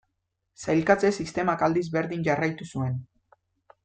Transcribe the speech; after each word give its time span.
Sailkatze 0.65 1.11
sistemak 1.23 1.61
aldiz 1.67 1.83
berdin 1.97 2.23
jarraitu 2.31 2.69
zuen. 2.73 2.97